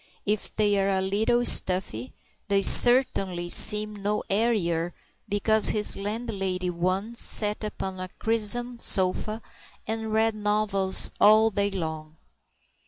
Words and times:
If 0.25 0.55
they 0.55 0.81
are 0.83 0.89
a 0.89 0.99
little 0.99 1.45
stuffy, 1.45 2.11
they 2.47 2.63
certainly 2.63 3.49
seem 3.49 3.95
no 3.97 4.23
airier 4.31 4.95
because 5.29 5.69
his 5.69 5.95
landlady 5.95 6.71
once 6.71 7.21
sat 7.21 7.63
upon 7.63 7.99
a 7.99 8.09
crimson 8.17 8.79
sofa 8.79 9.43
and 9.85 10.11
read 10.11 10.33
novels 10.33 11.11
all 11.19 11.51
day 11.51 11.69
long. 11.69 12.17